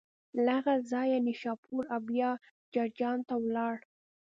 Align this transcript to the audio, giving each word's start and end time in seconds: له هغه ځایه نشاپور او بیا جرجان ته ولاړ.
له 0.45 0.51
هغه 0.59 0.73
ځایه 0.91 1.17
نشاپور 1.27 1.83
او 1.93 1.99
بیا 2.09 2.29
جرجان 2.73 3.19
ته 3.27 3.35
ولاړ. 3.43 3.75